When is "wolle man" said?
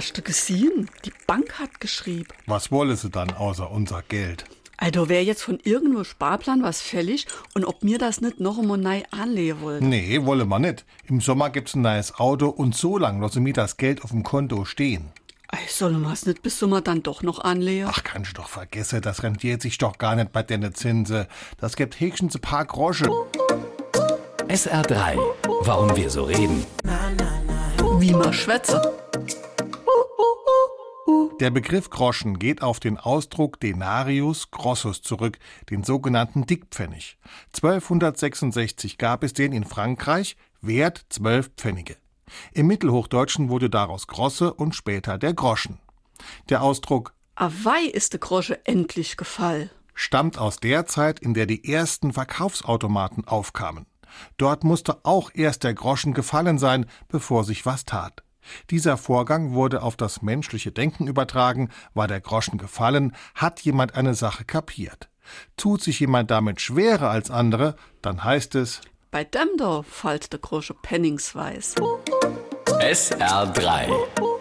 10.24-10.62